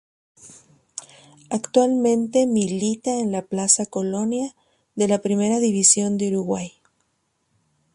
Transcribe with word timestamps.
Actualmente 1.51 2.47
milita 2.47 3.11
en 3.19 3.35
el 3.35 3.43
Plaza 3.43 3.85
Colonia 3.85 4.55
de 4.95 5.07
la 5.07 5.19
Primera 5.21 5.59
División 5.59 6.17
de 6.17 6.29
Uruguay. 6.31 6.73